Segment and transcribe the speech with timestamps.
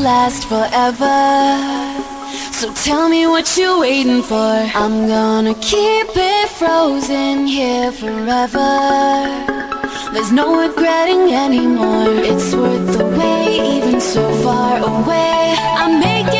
[0.00, 1.18] last forever.
[2.52, 4.52] So tell me what you're waiting for.
[4.82, 8.70] I'm gonna keep it frozen here forever.
[10.12, 12.12] There's no regretting anymore.
[12.30, 15.54] It's worth the wait, even so far away.
[15.82, 16.39] I'm making.